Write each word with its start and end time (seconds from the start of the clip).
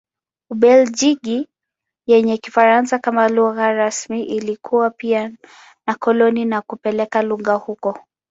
Ubelgiji 0.49 1.49
yenye 2.07 2.37
Kifaransa 2.37 2.99
kama 2.99 3.27
lugha 3.29 3.73
rasmi 3.73 4.23
ilikuwa 4.23 4.89
pia 4.89 5.31
na 5.87 5.95
koloni 5.95 6.45
na 6.45 6.61
kupeleka 6.61 7.21
lugha 7.21 7.53
huko. 7.53 7.99